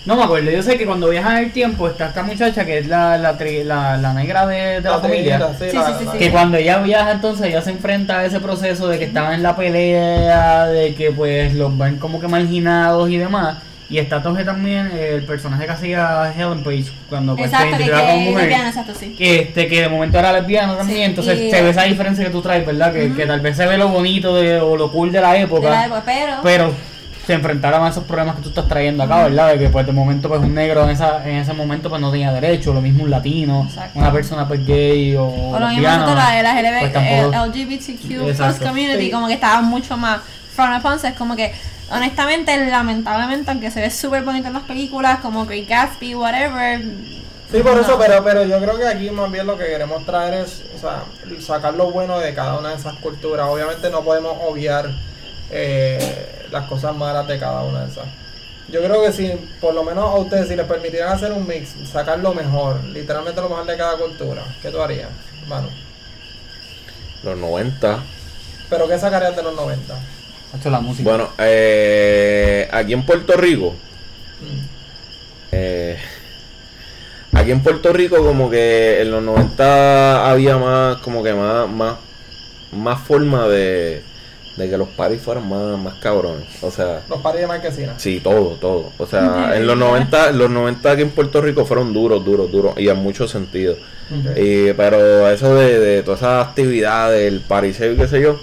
No 0.06 0.16
me 0.16 0.22
acuerdo, 0.24 0.50
yo 0.50 0.62
sé 0.62 0.76
que 0.76 0.84
cuando 0.84 1.08
viajan 1.08 1.38
en 1.38 1.44
el 1.44 1.52
tiempo 1.52 1.88
está 1.88 2.08
esta 2.08 2.22
muchacha 2.22 2.64
que 2.66 2.76
es 2.78 2.86
la, 2.88 3.16
la, 3.16 3.38
tri- 3.38 3.64
la, 3.64 3.96
la 3.96 4.12
negra 4.12 4.46
de, 4.46 4.56
de 4.56 4.80
la, 4.82 4.98
familia. 5.00 5.38
triguita, 5.56 5.70
Sí, 5.70 5.76
la- 5.76 5.86
sí, 5.86 5.92
sí, 5.98 6.04
la- 6.04 6.12
sí. 6.12 6.18
Que 6.18 6.30
cuando 6.30 6.58
ella 6.58 6.78
viaja 6.80 7.10
entonces 7.12 7.46
ella 7.46 7.62
se 7.62 7.70
enfrenta 7.70 8.18
a 8.18 8.24
ese 8.26 8.38
proceso 8.38 8.86
de 8.86 8.98
que 8.98 9.06
estaban 9.06 9.32
en 9.32 9.42
la 9.42 9.56
pelea, 9.56 10.66
de 10.66 10.94
que 10.94 11.10
pues 11.10 11.54
los 11.54 11.76
ven 11.78 11.96
como 11.96 12.20
que 12.20 12.28
marginados 12.28 13.08
y 13.08 13.16
demás. 13.16 13.56
Y 13.90 13.98
está 13.98 14.16
entonces 14.16 14.46
también 14.46 14.90
el 14.98 15.24
personaje 15.24 15.66
que 15.66 15.72
hacía 15.72 16.32
Helen 16.36 16.62
Page 16.64 16.86
cuando 17.08 17.36
pues, 17.36 17.50
Exacto, 17.52 17.76
que, 17.76 17.90
como 17.90 18.02
que 18.06 18.16
mujer. 18.30 18.34
lesbiana, 18.48 18.68
exacto, 18.68 18.92
sí. 18.98 19.14
Que, 19.16 19.40
este, 19.40 19.66
que 19.68 19.82
de 19.82 19.88
momento 19.88 20.18
era 20.18 20.32
lesbiana 20.32 20.76
también, 20.76 20.98
Sí, 20.98 21.04
entonces 21.04 21.38
y- 21.38 21.50
se 21.50 21.62
ve 21.62 21.70
esa 21.70 21.82
diferencia 21.82 22.24
que 22.24 22.30
tú 22.30 22.40
traes, 22.40 22.64
¿verdad? 22.64 22.92
Que, 22.92 23.12
que 23.12 23.26
tal 23.26 23.40
vez 23.40 23.56
se 23.56 23.66
ve 23.66 23.76
lo 23.76 23.88
bonito 23.88 24.34
de, 24.36 24.58
o 24.60 24.76
lo 24.76 24.90
cool 24.90 25.12
de 25.12 25.20
la 25.20 25.36
época, 25.36 25.66
De 25.66 25.70
la 25.70 25.84
época, 25.86 26.02
pero... 26.06 26.32
pero 26.42 26.72
se 27.26 27.32
enfrentaron 27.32 27.82
a 27.82 27.88
esos 27.88 28.04
problemas 28.04 28.36
que 28.36 28.42
tú 28.42 28.50
estás 28.50 28.68
trayendo 28.68 29.02
acá, 29.02 29.22
¿verdad? 29.24 29.52
De 29.52 29.58
que 29.58 29.70
pues 29.70 29.86
de 29.86 29.92
momento 29.92 30.28
pues 30.28 30.42
un 30.42 30.54
negro 30.54 30.84
en, 30.84 30.90
esa, 30.90 31.26
en 31.26 31.36
ese 31.36 31.54
momento 31.54 31.88
pues 31.88 31.98
no 32.00 32.10
tenía 32.10 32.30
derecho, 32.32 32.74
lo 32.74 32.82
mismo 32.82 33.04
un 33.04 33.10
latino, 33.10 33.64
Exacto. 33.66 33.98
una 33.98 34.12
persona 34.12 34.46
pues 34.46 34.66
gay 34.66 35.16
o, 35.16 35.24
O 35.26 35.58
lo 35.58 35.68
mismo 35.68 35.82
la, 35.82 36.42
la 36.42 36.42
LGB, 36.42 36.80
pues, 36.80 36.92
tampoco- 36.92 37.46
LGBTQ 37.46 38.36
plus 38.36 38.56
community, 38.60 39.04
Sí. 39.06 39.10
como 39.10 39.26
que 39.26 39.32
estaba 39.34 39.62
mucho 39.62 39.96
más 39.96 40.20
front 40.54 40.78
upon, 40.78 40.98
es 41.02 41.14
como 41.14 41.34
que, 41.34 41.52
honestamente, 41.90 42.56
lamentablemente, 42.66 43.50
aunque 43.50 43.70
se 43.70 43.80
ve 43.80 43.90
súper 43.90 44.22
bonito 44.22 44.48
en 44.48 44.54
las 44.54 44.64
películas, 44.64 45.20
como 45.20 45.46
Great 45.46 45.68
Gatsby, 45.68 46.14
whatever. 46.14 46.80
Sí, 47.50 47.60
por 47.60 47.74
no. 47.74 47.80
eso, 47.80 47.98
pero, 47.98 48.24
pero 48.24 48.44
yo 48.44 48.58
creo 48.60 48.76
que 48.76 48.86
aquí 48.86 49.10
más 49.10 49.30
bien 49.30 49.46
lo 49.46 49.56
que 49.56 49.66
queremos 49.66 50.04
traer 50.04 50.34
es, 50.34 50.62
o 50.74 50.78
sea, 50.78 51.04
sacar 51.40 51.74
lo 51.74 51.90
bueno 51.90 52.18
de 52.18 52.34
cada 52.34 52.58
una 52.58 52.70
de 52.70 52.76
esas 52.76 52.96
culturas. 52.96 53.46
Obviamente 53.48 53.90
no 53.90 54.02
podemos 54.02 54.36
obviar 54.42 54.90
eh, 55.50 56.46
las 56.50 56.66
cosas 56.68 56.96
malas 56.96 57.28
de 57.28 57.38
cada 57.38 57.62
una 57.62 57.84
de 57.84 57.92
esas. 57.92 58.06
Yo 58.68 58.82
creo 58.82 59.02
que 59.02 59.12
si, 59.12 59.28
por 59.60 59.74
lo 59.74 59.84
menos 59.84 60.04
a 60.04 60.14
ustedes, 60.16 60.48
si 60.48 60.56
les 60.56 60.66
permitieran 60.66 61.12
hacer 61.12 61.32
un 61.32 61.46
mix, 61.46 61.74
sacar 61.92 62.18
lo 62.18 62.32
mejor, 62.32 62.82
literalmente 62.84 63.40
lo 63.40 63.48
mejor 63.50 63.66
de 63.66 63.76
cada 63.76 63.98
cultura, 63.98 64.42
¿qué 64.62 64.70
tú 64.70 64.80
harías, 64.80 65.10
mano? 65.46 65.68
Los 67.22 67.36
90. 67.36 67.98
Pero 68.70 68.88
¿qué 68.88 68.98
sacarías 68.98 69.36
de 69.36 69.42
los 69.42 69.54
90? 69.54 69.94
Ha 70.54 70.56
hecho 70.56 70.70
la 70.70 70.80
música. 70.80 71.08
Bueno, 71.10 71.28
eh, 71.38 72.68
aquí 72.72 72.92
en 72.92 73.04
Puerto 73.04 73.36
Rico, 73.36 73.74
eh, 75.52 75.96
aquí 77.32 77.50
en 77.50 77.60
Puerto 77.60 77.92
Rico 77.92 78.18
como 78.24 78.50
que 78.50 79.00
en 79.02 79.10
los 79.10 79.22
90 79.22 80.30
había 80.30 80.56
más, 80.56 80.98
como 80.98 81.22
que 81.22 81.34
más, 81.34 81.68
más, 81.68 81.96
más 82.72 83.00
forma 83.00 83.48
de, 83.48 84.02
de 84.56 84.70
que 84.70 84.76
los 84.76 84.88
paris 84.90 85.20
fueran 85.20 85.48
más, 85.48 85.78
más 85.78 85.94
cabrones. 85.94 86.46
O 86.62 86.70
sea, 86.70 87.02
Los 87.08 87.20
paris 87.20 87.40
de 87.42 87.46
marquesina. 87.46 87.94
sí, 87.98 88.20
todo, 88.22 88.56
todo. 88.60 88.92
O 88.98 89.06
sea, 89.06 89.52
en 89.56 89.66
los 89.66 89.76
90, 89.76 90.32
los 90.32 90.50
90 90.50 90.90
aquí 90.90 91.02
en 91.02 91.10
Puerto 91.10 91.40
Rico 91.40 91.64
fueron 91.66 91.92
duros, 91.92 92.24
duros, 92.24 92.50
duros 92.50 92.74
y 92.76 92.88
en 92.88 92.98
muchos 92.98 93.30
sentidos. 93.30 93.78
Y, 94.36 94.72
pero 94.74 95.28
eso 95.30 95.54
de, 95.54 95.80
de 95.80 96.02
todas 96.02 96.20
esas 96.20 96.46
actividades, 96.48 97.26
el 97.26 97.40
pariseo 97.40 97.92
y 97.92 97.96
qué 97.96 98.06
sé 98.06 98.20
yo. 98.20 98.38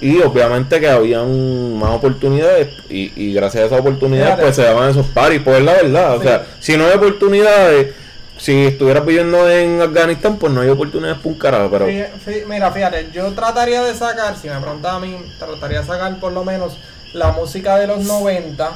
Y 0.00 0.20
obviamente 0.22 0.78
que 0.80 0.88
habían 0.88 1.74
más 1.76 1.90
oportunidades 1.90 2.68
y, 2.88 3.12
y 3.16 3.32
gracias 3.34 3.64
a 3.64 3.66
esas 3.66 3.80
oportunidades 3.80 4.26
Fíjate. 4.26 4.42
pues 4.42 4.56
se 4.56 4.62
daban 4.62 4.90
esos 4.90 5.06
paris, 5.06 5.40
pues 5.44 5.58
es 5.58 5.64
la 5.64 5.72
verdad. 5.74 6.16
O 6.16 6.22
sea, 6.22 6.46
si 6.60 6.76
no 6.76 6.86
hay 6.86 6.92
oportunidades, 6.94 7.94
si 8.36 8.66
estuvieras 8.66 9.04
viviendo 9.04 9.50
en 9.50 9.82
Afganistán, 9.82 10.36
pues 10.36 10.52
no 10.52 10.60
hay 10.60 10.68
oportunidades 10.68 11.18
por 11.18 11.32
un 11.32 11.38
carajo. 11.38 11.68
Pero 11.70 11.86
fí- 11.88 12.46
mira, 12.46 12.70
fíjate, 12.70 13.08
yo 13.12 13.32
trataría 13.32 13.82
de 13.82 13.92
sacar, 13.94 14.36
si 14.36 14.48
me 14.48 14.60
preguntas 14.60 14.92
a 14.92 15.00
mí, 15.00 15.16
trataría 15.38 15.80
de 15.80 15.86
sacar 15.86 16.20
por 16.20 16.30
lo 16.32 16.44
menos 16.44 16.78
la 17.12 17.32
música 17.32 17.76
de 17.78 17.88
los 17.88 18.04
90, 18.04 18.70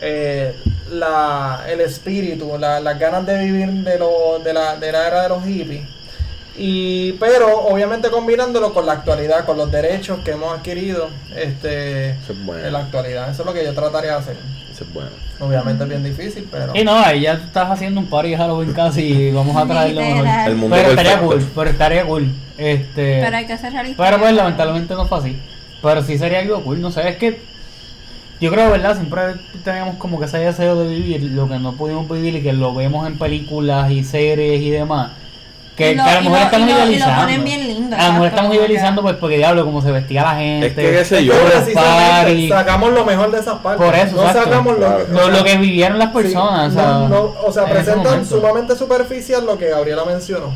eh, 0.00 0.54
la, 0.90 1.64
el 1.68 1.82
espíritu, 1.82 2.56
la- 2.58 2.80
las 2.80 2.98
ganas 2.98 3.26
de 3.26 3.38
vivir 3.44 3.68
de, 3.68 3.98
lo, 3.98 4.38
de, 4.42 4.54
la, 4.54 4.76
de 4.76 4.90
la 4.92 5.06
era 5.06 5.22
de 5.24 5.28
los 5.28 5.44
hippies. 5.44 5.82
Y, 6.62 7.12
pero 7.12 7.58
obviamente 7.60 8.10
combinándolo 8.10 8.74
con 8.74 8.84
la 8.84 8.92
actualidad, 8.92 9.46
con 9.46 9.56
los 9.56 9.72
derechos 9.72 10.18
que 10.22 10.32
hemos 10.32 10.58
adquirido 10.58 11.08
este, 11.34 12.10
eso 12.10 12.34
es 12.34 12.44
bueno. 12.44 12.66
en 12.66 12.72
la 12.74 12.80
actualidad. 12.80 13.30
Eso 13.30 13.40
es 13.42 13.46
lo 13.46 13.54
que 13.54 13.64
yo 13.64 13.72
trataría 13.72 14.10
de 14.10 14.16
hacer. 14.18 14.36
Eso 14.70 14.84
es 14.84 14.92
bueno. 14.92 15.08
Obviamente 15.38 15.84
es 15.84 15.88
bien 15.88 16.04
difícil, 16.04 16.46
pero... 16.50 16.76
Y 16.76 16.84
no, 16.84 16.92
ahí 16.92 17.22
ya 17.22 17.32
estás 17.32 17.70
haciendo 17.70 17.98
un 17.98 18.10
party 18.10 18.32
de 18.32 18.36
Halloween 18.36 18.74
casi 18.74 19.00
y 19.00 19.30
vamos 19.30 19.56
a 19.56 19.66
traer 19.66 19.94
lo 19.94 20.02
mejor. 20.02 20.16
Literal. 20.18 20.50
El 20.50 20.56
mundo 20.56 20.76
Pero 20.76 20.90
estaría 20.90 21.18
cool, 21.20 21.50
pero 21.54 21.70
estaría 21.70 22.04
cool. 22.04 22.30
Este, 22.58 23.20
Pero 23.24 23.36
hay 23.38 23.46
que 23.46 23.56
ser 23.56 23.72
realista. 23.72 24.04
Pero 24.04 24.18
pues 24.18 24.34
lamentablemente 24.34 24.94
no 24.94 25.06
fue 25.06 25.16
así. 25.16 25.38
Pero 25.80 26.02
sí 26.02 26.18
sería 26.18 26.40
algo 26.40 26.62
cool, 26.62 26.82
no 26.82 26.92
sé, 26.92 27.08
es 27.08 27.16
que 27.16 27.40
yo 28.38 28.50
creo, 28.50 28.70
¿verdad? 28.70 28.96
Siempre 28.96 29.22
teníamos 29.64 29.96
como 29.96 30.18
que 30.18 30.26
ese 30.26 30.36
deseo 30.36 30.76
de 30.76 30.88
vivir 30.88 31.22
lo 31.22 31.48
que 31.48 31.58
no 31.58 31.72
pudimos 31.72 32.06
vivir 32.06 32.34
y 32.34 32.42
que 32.42 32.52
lo 32.52 32.74
vemos 32.74 33.06
en 33.06 33.16
películas 33.16 33.90
y 33.90 34.04
series 34.04 34.60
y 34.60 34.68
demás. 34.68 35.12
Que, 35.80 35.94
lo- 35.96 36.04
que 36.04 36.10
a 36.10 36.14
lo 36.14 36.20
y 36.20 36.24
mejor 36.24 36.38
lo- 36.38 36.44
estamos 36.44 36.68
y 36.68 36.70
lo- 36.72 36.76
y 36.76 36.80
lo 36.80 36.84
idealizando. 36.86 37.20
ponen 37.22 37.44
bien 37.44 37.66
lindo, 37.66 37.96
A 37.96 37.98
lo 37.98 38.12
mejor 38.12 38.26
exacto, 38.26 38.26
estamos 38.26 38.48
como 38.48 38.50
que- 38.50 38.56
idealizando 38.66 39.02
pues 39.02 39.16
porque 39.16 39.36
diablo, 39.38 39.64
como 39.64 39.82
se 39.82 39.92
vestía 39.92 40.22
la 40.22 40.34
gente. 40.36 40.66
Es 40.68 40.72
que 40.74 40.90
qué 40.90 41.04
sé 41.04 41.24
yo. 41.24 41.32
Pero 41.32 41.44
los 41.44 41.52
precisamente 41.54 42.10
parties. 42.22 42.48
sacamos 42.50 42.92
lo 42.92 43.04
mejor 43.04 43.30
de 43.30 43.40
esas 43.40 43.58
partes. 43.60 43.86
Por 43.86 43.94
eso, 43.94 44.16
no 44.16 44.22
exacto. 44.22 44.44
sacamos 44.44 44.72
lo, 44.78 44.86
Claro. 44.86 45.06
lo, 45.10 45.28
lo 45.30 45.44
que 45.44 45.56
vivieron 45.58 45.98
las 45.98 46.10
personas. 46.12 46.72
Sí, 46.72 46.78
o 46.78 46.82
sea, 46.82 46.90
no, 46.92 47.08
no, 47.08 47.34
o 47.44 47.52
sea, 47.52 47.62
en 47.64 47.68
ese 47.70 47.76
presentan 47.82 48.26
sumamente 48.26 48.76
superficial 48.76 49.44
lo 49.46 49.58
que 49.58 49.68
Gabriela 49.70 50.04
mencionó. 50.04 50.52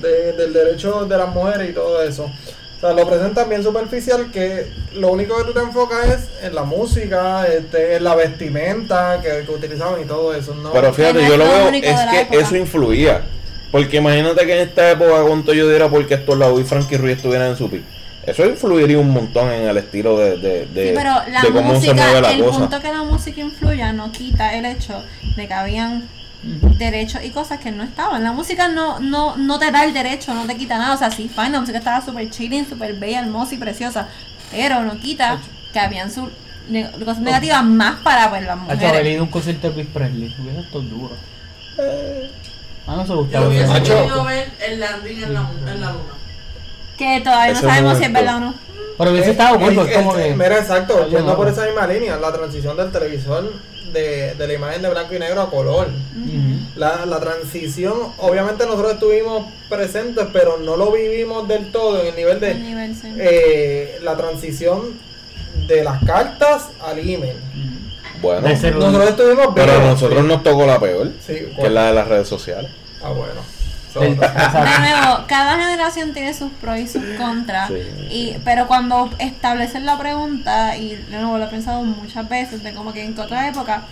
de- 0.00 0.32
del 0.32 0.52
derecho 0.54 1.04
de 1.04 1.16
las 1.18 1.28
mujeres 1.28 1.68
y 1.68 1.72
todo 1.74 2.02
eso. 2.02 2.24
O 2.24 2.80
sea, 2.80 2.94
lo 2.94 3.06
presentan 3.06 3.46
bien 3.50 3.62
superficial 3.62 4.30
que 4.32 4.66
lo 4.94 5.08
único 5.12 5.36
que 5.36 5.44
tú 5.44 5.52
te 5.52 5.60
enfocas 5.60 6.06
es 6.08 6.28
en 6.42 6.54
la 6.54 6.62
música, 6.64 7.44
este, 7.46 7.96
en 7.96 8.04
la 8.04 8.14
vestimenta 8.14 9.20
que, 9.20 9.44
que 9.44 9.50
utilizaban 9.52 10.00
y 10.00 10.06
todo 10.06 10.34
eso. 10.34 10.54
¿no? 10.54 10.72
Pero 10.72 10.94
fíjate, 10.94 11.20
no 11.20 11.28
yo 11.28 11.36
lo 11.36 11.44
veo, 11.44 11.68
es 11.68 12.26
que 12.30 12.38
eso 12.38 12.56
influía. 12.56 13.20
Porque 13.70 13.98
imagínate 13.98 14.44
que 14.46 14.54
en 14.60 14.68
esta 14.68 14.90
época, 14.90 15.22
cuánto 15.26 15.52
yo 15.54 15.68
diera 15.68 15.88
porque 15.88 16.14
esto 16.14 16.34
la 16.34 16.50
y 16.52 16.64
Frankie 16.64 16.96
Ruiz 16.96 17.16
estuvieran 17.16 17.48
en 17.50 17.56
su 17.56 17.70
pick. 17.70 17.82
Eso 18.26 18.44
influiría 18.44 18.98
un 18.98 19.10
montón 19.10 19.50
en 19.50 19.68
el 19.68 19.76
estilo 19.78 20.18
de, 20.18 20.36
de, 20.36 20.66
de, 20.66 20.88
Sí, 20.88 20.92
pero 20.94 21.14
la 21.30 21.40
de 21.40 21.48
cómo 21.50 21.68
se 21.70 21.74
música, 21.74 21.94
mueve 21.94 22.20
la 22.20 22.30
el 22.32 22.44
cosa. 22.44 22.58
punto 22.58 22.80
que 22.80 22.88
la 22.92 23.02
música 23.02 23.40
influya 23.40 23.92
no 23.92 24.12
quita 24.12 24.54
el 24.54 24.66
hecho 24.66 25.02
de 25.36 25.46
que 25.48 25.54
habían 25.54 26.08
derechos 26.78 27.22
y 27.24 27.30
cosas 27.30 27.60
que 27.60 27.70
no 27.70 27.82
estaban. 27.82 28.22
La 28.22 28.32
música 28.32 28.68
no, 28.68 28.98
no, 29.00 29.36
no 29.36 29.58
te 29.58 29.70
da 29.70 29.84
el 29.84 29.94
derecho, 29.94 30.34
no 30.34 30.46
te 30.46 30.56
quita 30.56 30.76
nada. 30.78 30.94
O 30.94 30.98
sea, 30.98 31.10
sí, 31.10 31.30
fine, 31.34 31.50
la 31.50 31.60
música 31.60 31.78
estaba 31.78 32.04
súper 32.04 32.28
chilling, 32.30 32.68
súper 32.68 32.94
bella, 32.94 33.20
hermosa 33.20 33.54
y 33.54 33.58
preciosa. 33.58 34.08
Pero 34.50 34.82
no 34.82 34.98
quita 34.98 35.38
que 35.72 35.78
habían 35.78 36.10
sus 36.10 36.28
ne- 36.68 36.90
cosas 36.92 37.20
negativas 37.20 37.64
más 37.64 37.96
para 38.00 38.28
pues, 38.30 38.44
las 38.44 38.58
mujeres. 38.58 39.18
a 39.18 39.22
un 39.22 39.28
concierto 39.30 39.68
de 39.68 39.74
Chris 39.74 39.86
Presley. 39.92 40.34
Hubiera 40.40 40.60
estado 40.60 40.82
duro. 40.82 41.16
Eh. 41.78 42.30
A 42.86 42.92
mí 42.92 42.96
no 42.96 43.02
se 43.02 43.08
Yo 43.08 43.16
gustaba. 43.18 43.46
hubiese 43.48 43.64
bien. 43.64 43.72
Macho. 43.78 43.94
querido 43.96 44.24
ver 44.24 44.50
el 44.66 44.80
landing 44.80 45.22
en 45.22 45.34
la, 45.34 45.50
en 45.66 45.80
la 45.80 45.92
luna. 45.92 46.14
Que 46.98 47.20
todavía 47.22 47.52
no 47.52 47.58
Ese 47.58 47.66
sabemos 47.68 47.98
si 47.98 48.04
es 48.04 48.10
momento. 48.10 48.20
verdad 48.20 48.36
o 48.36 48.40
no. 48.40 48.54
Pero 48.98 49.10
hubiese 49.12 49.30
estado 49.30 49.58
porque 49.58 49.80
es 49.80 49.96
como 49.98 50.14
que. 50.14 50.34
Mira, 50.34 50.58
exacto, 50.58 51.08
yendo 51.08 51.36
por 51.36 51.48
esa 51.48 51.64
misma 51.64 51.86
línea, 51.86 52.16
la 52.18 52.32
transición 52.32 52.76
del 52.76 52.90
televisor 52.92 53.50
de, 53.92 54.34
de 54.34 54.46
la 54.46 54.52
imagen 54.52 54.82
de 54.82 54.90
blanco 54.90 55.14
y 55.14 55.18
negro 55.18 55.40
a 55.40 55.50
color. 55.50 55.88
Ujú. 55.88 56.60
La, 56.76 57.06
la 57.06 57.18
transición, 57.20 57.94
obviamente 58.18 58.66
nosotros 58.66 58.92
estuvimos 58.94 59.46
presentes, 59.70 60.26
pero 60.32 60.58
no 60.58 60.76
lo 60.76 60.92
vivimos 60.92 61.48
del 61.48 61.72
todo 61.72 62.00
en 62.02 62.08
el 62.08 62.16
nivel 62.16 62.40
de 62.40 62.50
El 62.52 62.62
nivel, 62.62 62.94
sí. 62.94 63.08
eh, 63.18 63.98
la 64.02 64.16
transición 64.16 64.98
de 65.66 65.82
las 65.82 66.02
cartas 66.04 66.68
al 66.84 66.98
email. 66.98 67.36
Bueno, 68.20 68.48
Nosotros 68.48 69.08
estuvimos 69.08 69.48
pero 69.54 69.72
a 69.72 69.78
nosotros 69.78 70.20
sí. 70.20 70.28
nos 70.28 70.42
tocó 70.42 70.66
la 70.66 70.78
peor, 70.78 71.12
Sí, 71.26 71.34
que 71.56 71.66
es 71.66 71.72
la 71.72 71.86
de 71.86 71.94
las 71.94 72.08
redes 72.08 72.28
sociales. 72.28 72.70
Ah, 73.02 73.10
bueno. 73.10 73.40
De 73.94 74.08
nuevo, 74.08 75.24
cada 75.26 75.58
generación 75.58 76.12
tiene 76.12 76.32
sus 76.32 76.52
pros 76.52 76.78
y 76.78 76.86
sus 76.86 77.02
contras. 77.18 77.68
Sí. 77.68 78.06
Y, 78.08 78.36
pero 78.44 78.68
cuando 78.68 79.10
establecen 79.18 79.84
la 79.84 79.98
pregunta, 79.98 80.76
y 80.76 80.94
de 80.94 81.18
nuevo 81.18 81.38
lo 81.38 81.46
he 81.46 81.48
pensado 81.48 81.82
muchas 81.82 82.28
veces, 82.28 82.62
de 82.62 82.72
como 82.72 82.92
que 82.92 83.04
en 83.04 83.14
que 83.14 83.20
otra 83.20 83.48
época, 83.48 83.82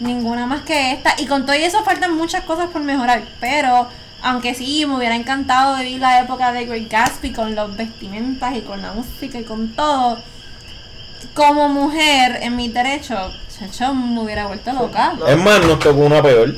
ninguna 0.00 0.46
más 0.46 0.62
que 0.62 0.92
esta. 0.92 1.14
Y 1.18 1.26
con 1.26 1.44
todo 1.44 1.56
y 1.56 1.62
eso 1.62 1.84
faltan 1.84 2.16
muchas 2.16 2.44
cosas 2.44 2.70
por 2.70 2.82
mejorar. 2.82 3.22
Pero, 3.38 3.86
aunque 4.22 4.54
sí, 4.54 4.86
me 4.86 4.96
hubiera 4.96 5.14
encantado 5.14 5.76
vivir 5.76 6.00
la 6.00 6.20
época 6.20 6.52
de 6.52 6.64
Great 6.64 6.90
Gatsby 6.90 7.32
con 7.32 7.54
los 7.54 7.76
vestimentas 7.76 8.56
y 8.56 8.62
con 8.62 8.80
la 8.80 8.92
música 8.92 9.38
y 9.38 9.44
con 9.44 9.74
todo. 9.74 10.18
Como 11.34 11.68
mujer, 11.68 12.38
en 12.42 12.56
mis 12.56 12.72
derechos, 12.72 13.34
chacho, 13.58 13.94
me 13.94 14.20
hubiera 14.20 14.46
vuelto 14.46 14.72
loca. 14.72 15.14
No. 15.18 15.26
Es 15.26 15.36
más, 15.36 15.64
nos 15.66 15.78
tocó 15.78 16.00
una 16.00 16.22
peor, 16.22 16.54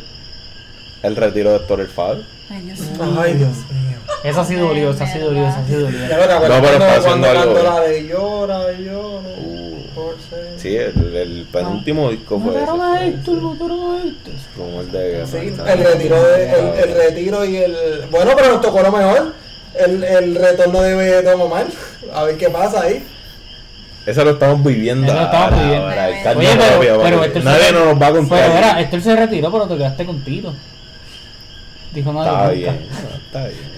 el 1.03 1.17
retiro 1.17 1.51
de 1.51 1.57
Héctor 1.57 1.81
el. 1.81 2.25
Ay, 2.51 2.61
Dios 2.63 2.81
mío. 2.81 3.17
Ay, 3.21 3.35
Dios 3.35 3.49
mío. 3.71 3.97
Esa 4.25 4.45
sí 4.45 4.55
dolió, 4.55 4.91
esa 4.91 5.07
sí 5.07 5.19
dolió, 5.19 5.47
esa 5.49 5.65
sí 5.67 5.73
Ya 5.73 5.79
dolió. 5.79 5.99
No, 5.99 6.63
pero 6.63 6.85
está 6.85 7.01
cuando 7.03 7.29
haciendo 7.29 7.29
algo. 7.29 7.63
la 7.63 7.81
de 7.81 8.07
llora, 8.07 8.73
llora. 8.73 9.29
Uh, 9.39 9.77
por 9.95 10.15
ser- 10.31 10.55
sí, 10.59 10.77
el, 10.77 11.17
el 11.17 11.47
penúltimo 11.53 12.11
disco 12.11 12.41
fue 12.41 12.53
Mataron 12.55 12.81
a. 12.81 13.05
Héctor, 13.05 13.35
mataron 13.43 13.81
a 13.99 14.03
Héctor. 14.05 14.35
Rumor 14.57 14.85
de. 14.87 15.27
Sí, 15.27 15.37
el 15.67 15.79
retiro, 15.85 16.23
de- 16.23 16.51
el, 16.51 16.89
el 16.89 16.95
retiro 16.97 17.45
y 17.45 17.57
el. 17.57 17.77
Bueno, 18.11 18.33
pero 18.37 18.53
nos 18.53 18.61
tocó 18.61 18.81
lo 18.81 18.93
mejor. 18.93 19.35
El, 19.75 20.03
el 20.05 20.35
retorno 20.37 20.81
de 20.83 21.23
Don 21.23 21.41
Omar. 21.41 21.67
A 22.15 22.23
ver 22.25 22.37
qué 22.37 22.49
pasa 22.49 22.83
ahí. 22.83 23.05
Eso 24.07 24.25
lo 24.25 24.31
estamos 24.31 24.63
viviendo. 24.65 25.07
Eso 25.07 25.15
lo 25.15 25.23
estamos 25.23 25.53
ahora, 25.53 25.63
viviendo. 25.63 25.87
ahora, 25.89 26.07
Oye, 26.07 26.17
pero. 27.03 27.25
Héctor 27.25 27.45
Nadie 27.45 27.65
se, 27.65 27.73
nos 27.73 27.85
lo 27.87 27.99
va 27.99 28.07
a 28.07 28.13
contar. 28.13 28.39
Pero 28.41 28.59
era, 28.59 28.81
Héctor 28.81 29.03
se 29.03 29.17
retiró, 29.17 29.53
pero 29.53 29.67
te 29.69 29.77
quedaste 29.77 30.07
con 30.07 30.21
Tito. 30.23 30.55
Dijo 31.93 32.13
nada 32.13 32.27
Está 32.31 32.51
bien, 32.51 32.89
está 33.27 33.45
bien. 33.49 33.77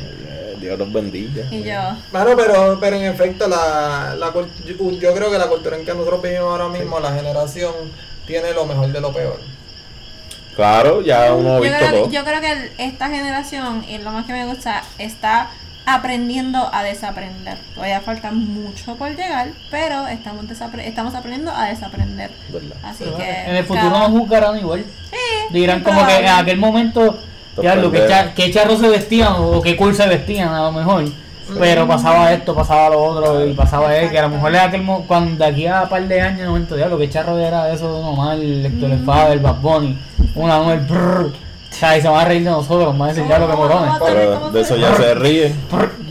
Dios 0.60 0.78
los 0.78 0.92
bendiga. 0.92 1.44
Y 1.50 1.62
yo, 1.62 1.80
Bueno, 2.10 2.30
pero, 2.36 2.78
pero 2.80 2.96
en 2.96 3.04
efecto, 3.04 3.46
la, 3.48 4.14
la, 4.18 4.32
yo, 4.66 5.14
creo 5.14 5.30
que 5.30 5.38
la 5.38 5.46
cultura 5.46 5.76
en 5.76 5.84
que 5.84 5.92
nosotros 5.92 6.20
vivimos 6.20 6.50
ahora 6.50 6.68
mismo, 6.68 6.98
la 7.00 7.12
generación, 7.12 7.72
tiene 8.26 8.52
lo 8.52 8.66
mejor 8.66 8.88
de 8.88 9.00
lo 9.00 9.12
peor. 9.12 9.38
Claro, 10.56 11.00
ya 11.02 11.32
uno 11.32 11.52
ha 11.52 11.56
yo, 11.58 11.62
visto 11.62 11.78
creo, 11.78 11.90
todo. 11.92 12.08
que- 12.10 12.16
yo 12.16 12.24
creo 12.24 12.40
que 12.40 12.72
esta 12.78 13.08
generación, 13.08 13.84
y 13.88 13.98
lo 13.98 14.10
más 14.10 14.26
que 14.26 14.32
me 14.32 14.46
gusta, 14.46 14.82
está 14.98 15.50
aprendiendo 15.94 16.68
a 16.72 16.82
desaprender. 16.82 17.56
Todavía 17.74 18.00
falta 18.00 18.30
mucho 18.32 18.94
por 18.96 19.10
llegar, 19.10 19.48
pero 19.70 20.06
estamos, 20.08 20.46
desapre- 20.46 20.84
estamos 20.86 21.14
aprendiendo 21.14 21.52
a 21.52 21.66
desaprender. 21.66 22.30
¿Verdad? 22.52 22.76
Así 22.82 23.04
Pero 23.04 23.16
que. 23.16 23.30
en 23.30 23.56
el 23.56 23.64
futuro 23.64 23.90
cada- 23.92 24.08
nos 24.08 24.18
juzgarán 24.20 24.58
igual. 24.58 24.84
Sí, 25.10 25.16
Dirán 25.54 25.82
como 25.82 26.06
que 26.06 26.16
en 26.18 26.28
aquel 26.28 26.58
momento, 26.58 27.18
ya 27.62 27.74
lo 27.74 27.90
que, 27.90 28.06
cha- 28.06 28.34
que 28.34 28.50
charros 28.50 28.80
se 28.80 28.88
vestían 28.88 29.32
o 29.38 29.60
qué 29.62 29.76
cool 29.76 29.94
se 29.94 30.06
vestían 30.06 30.48
a 30.50 30.62
lo 30.62 30.72
mejor. 30.72 31.04
Pero 31.58 31.88
pasaba 31.88 32.30
esto, 32.34 32.54
pasaba 32.54 32.90
lo 32.90 33.02
otro 33.02 33.46
y 33.46 33.54
pasaba 33.54 33.96
él, 33.96 34.10
que 34.10 34.18
a 34.18 34.22
lo 34.22 34.28
mejor 34.28 34.50
en 34.54 34.60
aquel 34.60 34.82
cuando 35.06 35.42
de 35.42 35.50
aquí 35.50 35.66
a 35.66 35.84
un 35.84 35.88
par 35.88 36.06
de 36.06 36.20
años, 36.20 36.46
momento, 36.46 36.76
diablo, 36.76 36.98
que 36.98 37.08
charro 37.08 37.38
era 37.38 37.72
eso 37.72 38.02
normal, 38.02 38.42
el 38.42 38.66
Héctor 38.66 38.90
el 38.90 39.02
Fader, 39.02 39.38
Bad 39.38 39.54
Bunny, 39.62 39.98
una 40.34 40.58
mujer, 40.58 40.80
brrr, 40.80 41.32
sea, 41.78 41.96
y 41.96 42.02
se 42.02 42.08
van 42.08 42.20
a 42.20 42.24
reír 42.28 42.44
de 42.44 42.50
nosotros, 42.50 42.98
van 42.98 43.10
a 43.10 43.12
decir, 43.12 43.26
diablo, 43.26 43.48
que 43.50 43.56
morones. 43.56 43.94
Pero 44.04 44.50
de 44.50 44.60
eso 44.60 44.76
ya 44.76 44.94
se 44.96 45.14
ríe. 45.14 45.54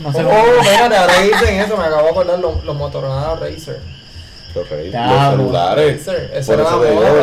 No 0.02 0.12
sé 0.12 0.24
Oh, 0.24 0.60
espérate, 0.62 0.96
ahora 0.96 1.20
dicen 1.22 1.60
eso, 1.60 1.76
me 1.76 1.84
acabo 1.84 2.02
de 2.04 2.10
acordar 2.10 2.38
los, 2.38 2.64
los 2.64 2.76
Motorola 2.76 3.34
Racer. 3.40 3.80
Los, 4.54 4.68
re- 4.70 4.90
Ya, 4.90 5.06
los 5.06 5.30
celulares. 5.36 6.06
Racer, 6.06 6.30
eso 6.34 6.52
Por 6.52 6.60
era 6.60 6.68
eso 6.70 6.84
digo, 6.84 7.02
la- 7.02 7.14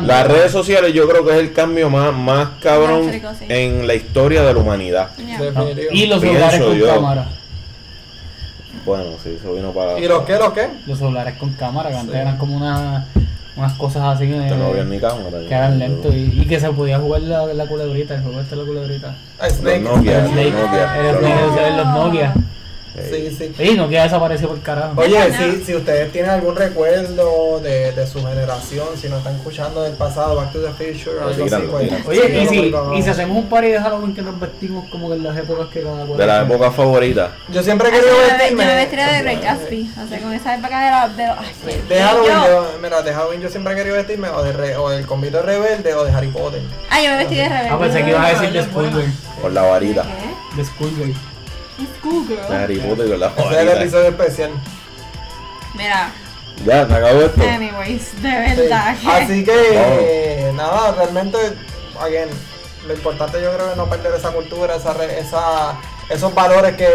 las 0.00 0.26
redes- 0.28 0.52
sociales 0.52 0.92
yo 0.92 1.08
creo 1.08 1.24
que 1.24 1.30
es 1.32 1.38
el 1.38 1.52
cambio 1.52 1.88
más, 1.88 2.12
más 2.12 2.48
cabrón 2.60 3.06
Más 3.22 3.38
sí. 3.38 3.46
en 3.48 3.86
la 3.86 3.94
historia 3.94 4.42
de 4.42 4.52
la 4.52 4.58
humanidad. 4.60 5.10
No. 5.18 5.68
Y 5.92 6.06
los 6.06 6.20
Pienso 6.20 6.50
celulares 6.50 6.60
con 6.60 6.74
yo. 6.76 6.86
cámara. 6.94 7.26
Bueno, 8.84 9.04
sí, 9.22 9.36
eso 9.38 9.54
vino 9.54 9.70
para... 9.72 9.96
¿Y 9.98 10.08
los 10.08 10.24
qué, 10.24 10.36
los 10.36 10.52
qué? 10.52 10.68
Los 10.86 10.98
celulares 10.98 11.36
con 11.38 11.52
cámara, 11.52 11.90
que 11.90 11.96
antes 11.98 12.16
eran 12.16 12.36
como 12.36 12.56
una, 12.56 13.06
unas 13.56 13.72
cosas 13.74 14.02
así 14.16 14.26
Que 14.28 14.36
no 14.56 14.66
había 14.66 14.84
ni 14.84 14.98
cámara. 14.98 15.38
que 15.46 15.54
eran 15.54 15.78
lentos 15.78 16.14
y, 16.14 16.40
y 16.40 16.46
que 16.46 16.58
se 16.58 16.70
podía 16.70 16.98
jugar 16.98 17.22
la, 17.22 17.46
la 17.52 17.66
culebrita, 17.66 18.14
el 18.14 18.22
juego 18.22 18.40
este 18.40 18.56
de 18.56 18.62
la 18.62 18.66
culebrita. 18.68 19.14
Ah, 19.38 19.46
Los 19.48 19.56
Snake. 19.58 19.80
Nokia, 19.80 20.16
El 20.18 20.22
los 20.24 20.32
Snake, 20.32 20.50
Nokia. 20.52 20.96
el 21.00 21.06
Los 21.06 21.16
Snake, 21.22 21.46
Nokia. 21.46 21.76
los 21.76 21.86
Nokia. 21.86 22.34
Sí, 22.94 23.34
sí. 23.36 23.54
Sí, 23.56 23.74
Nokia 23.74 24.02
desapareció 24.02 24.48
por 24.48 24.60
carajo. 24.60 24.92
Oye, 25.00 25.16
Bueno. 25.16 25.34
si, 25.56 25.64
si 25.64 25.74
ustedes 25.74 26.12
tienen 26.12 26.30
algún 26.30 26.54
recuerdo 26.54 27.58
de, 27.60 27.92
de 27.92 28.06
su 28.06 28.18
generación, 28.24 28.86
si 29.00 29.08
nos 29.08 29.18
están 29.18 29.36
escuchando 29.36 29.82
del 29.82 29.94
pasado, 29.94 30.36
Back 30.36 30.52
to 30.52 30.60
the 30.60 30.68
Future, 30.72 31.18
algo 31.18 31.30
así, 31.30 31.42
tiran, 31.42 31.66
lo 31.66 31.72
pues. 31.72 31.90
Oye, 32.06 32.20
y 32.42 32.46
por 32.46 32.48
si, 32.92 32.98
y 32.98 33.02
si 33.02 33.08
hacemos 33.10 33.36
un 33.36 33.48
party 33.48 33.68
de 33.68 33.80
Halloween 33.80 34.14
que 34.14 34.22
nos 34.22 34.38
vestimos 34.38 34.88
como 34.90 35.08
que 35.08 35.14
en 35.16 35.22
las 35.24 35.36
épocas 35.38 35.68
que 35.68 35.80
cada 35.82 36.04
cual 36.04 36.18
De 36.18 36.26
la 36.26 36.42
época 36.42 36.70
favorita. 36.70 37.32
Yo 37.50 37.62
siempre 37.62 37.88
he 37.88 37.92
yo 37.92 37.98
querido 37.98 38.16
me, 38.18 38.22
yo 38.26 38.32
vestirme. 38.38 38.64
me 38.66 38.74
vestiría 38.74 39.06
de 39.08 39.22
Great 39.22 39.42
Gatsby, 39.42 39.90
o 40.04 40.08
sea, 40.08 40.18
con 40.20 40.32
esa 40.34 40.54
época 40.54 40.84
de 40.84 40.90
la... 40.90 41.08
De, 41.08 41.24
ay, 41.24 41.82
De 41.88 42.00
Halloween, 42.02 42.32
yo, 42.46 42.72
mira, 42.82 43.02
de 43.02 43.14
Halloween 43.14 43.40
yo 43.40 43.48
siempre 43.48 43.72
he 43.72 43.76
querido 43.76 43.96
vestirme 43.96 44.28
o, 44.28 44.42
de 44.42 44.52
re- 44.52 44.76
o 44.76 44.90
del 44.90 45.06
convito 45.06 45.40
rebelde 45.42 45.94
o 45.94 46.04
de 46.04 46.12
Harry 46.12 46.28
Potter. 46.28 46.60
Ah, 46.90 47.00
yo 47.02 47.10
me 47.10 47.16
vestí 47.18 47.36
de 47.36 47.48
rebelde. 47.48 47.68
Ah, 47.70 47.78
pensé 47.78 48.04
que 48.04 48.10
ibas 48.10 48.24
a 48.26 48.28
decir 48.40 48.52
de. 48.52 48.62
Schoolgirl. 48.64 49.12
Con 49.40 49.54
la 49.54 49.62
varita. 49.62 50.02
¿Qué? 50.02 50.56
De 50.62 50.64
La 52.48 52.64
Ese 53.36 53.50
es 53.50 53.56
el 53.58 53.68
episodio 53.68 54.08
especial. 54.08 54.50
Mira, 55.74 56.12
Ya, 56.66 56.86
se 56.86 56.94
acabó 56.94 57.20
esto. 57.22 57.42
anyways, 57.42 58.22
de 58.22 58.28
Sí. 58.30 58.60
verdad 58.60 58.96
que... 59.00 59.08
Así 59.08 59.44
que, 59.44 60.52
nada, 60.54 60.92
realmente, 60.92 61.38
again, 61.98 62.28
lo 62.86 62.94
importante 62.94 63.40
yo 63.42 63.52
creo 63.54 63.70
es 63.70 63.76
no 63.76 63.86
perder 63.88 64.14
esa 64.14 64.30
cultura, 64.32 64.76
esa, 64.76 64.92
esa, 65.04 65.76
esos 66.10 66.34
valores 66.34 66.76
que, 66.76 66.88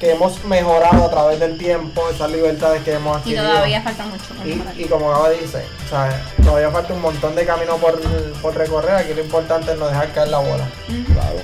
que 0.00 0.10
hemos 0.10 0.42
mejorado 0.44 1.04
a 1.04 1.10
través 1.10 1.38
del 1.38 1.56
tiempo, 1.56 2.02
esas 2.10 2.30
libertades 2.32 2.82
que 2.82 2.94
hemos 2.94 3.16
Y 3.18 3.20
adquirido. 3.36 3.44
todavía 3.44 3.82
falta 3.82 4.04
mucho 4.06 4.24
Y, 4.44 4.82
y 4.82 4.84
como 4.86 5.10
Gaba 5.10 5.30
dice, 5.30 5.64
o 5.86 5.88
sea, 5.88 6.22
todavía 6.42 6.70
falta 6.70 6.92
un 6.92 7.00
montón 7.02 7.34
de 7.36 7.46
camino 7.46 7.76
por, 7.76 8.00
por 8.42 8.54
recorrer. 8.56 8.96
Aquí 8.96 9.14
lo 9.14 9.20
importante 9.22 9.72
es 9.72 9.78
no 9.78 9.86
dejar 9.86 10.12
caer 10.12 10.28
la 10.28 10.38
bola. 10.38 10.66
Claro. 11.12 11.36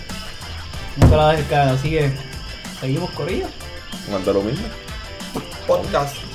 No 0.97 1.09
te 1.09 1.17
la 1.17 1.29
dejes 1.31 1.47
caer, 1.47 1.69
así 1.69 1.91
que 1.91 2.13
seguimos 2.81 3.11
corriendo. 3.11 3.49
Manda 4.11 4.33
lo 4.33 4.43
mismo. 4.43 4.67
Podcast. 5.67 6.30